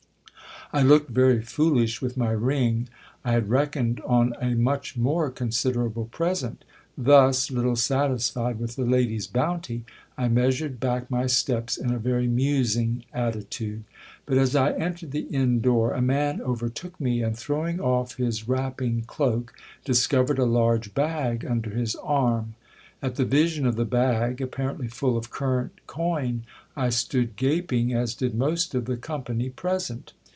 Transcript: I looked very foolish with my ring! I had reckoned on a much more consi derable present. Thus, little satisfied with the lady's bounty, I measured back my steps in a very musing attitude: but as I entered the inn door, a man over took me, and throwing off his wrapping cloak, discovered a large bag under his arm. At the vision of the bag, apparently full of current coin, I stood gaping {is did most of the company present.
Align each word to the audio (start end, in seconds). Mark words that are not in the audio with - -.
I 0.73 0.83
looked 0.83 1.09
very 1.09 1.41
foolish 1.41 2.01
with 2.01 2.15
my 2.15 2.31
ring! 2.31 2.87
I 3.25 3.33
had 3.33 3.49
reckoned 3.49 3.99
on 4.05 4.33
a 4.39 4.53
much 4.55 4.95
more 4.95 5.29
consi 5.29 5.73
derable 5.73 6.09
present. 6.09 6.63
Thus, 6.97 7.51
little 7.51 7.75
satisfied 7.75 8.57
with 8.57 8.77
the 8.77 8.85
lady's 8.85 9.27
bounty, 9.27 9.83
I 10.17 10.29
measured 10.29 10.79
back 10.79 11.11
my 11.11 11.27
steps 11.27 11.75
in 11.75 11.91
a 11.91 11.99
very 11.99 12.25
musing 12.25 13.03
attitude: 13.13 13.83
but 14.25 14.37
as 14.37 14.55
I 14.55 14.71
entered 14.71 15.11
the 15.11 15.27
inn 15.29 15.59
door, 15.59 15.91
a 15.93 16.01
man 16.01 16.39
over 16.39 16.69
took 16.69 17.01
me, 17.01 17.21
and 17.21 17.37
throwing 17.37 17.81
off 17.81 18.15
his 18.15 18.47
wrapping 18.47 19.01
cloak, 19.01 19.53
discovered 19.83 20.39
a 20.39 20.45
large 20.45 20.93
bag 20.93 21.43
under 21.45 21.71
his 21.71 21.97
arm. 21.97 22.53
At 23.01 23.15
the 23.15 23.25
vision 23.25 23.65
of 23.65 23.75
the 23.75 23.83
bag, 23.83 24.39
apparently 24.39 24.87
full 24.87 25.17
of 25.17 25.29
current 25.31 25.85
coin, 25.85 26.43
I 26.77 26.91
stood 26.91 27.35
gaping 27.35 27.89
{is 27.91 28.15
did 28.15 28.35
most 28.35 28.73
of 28.73 28.85
the 28.85 28.95
company 28.95 29.49
present. 29.49 30.13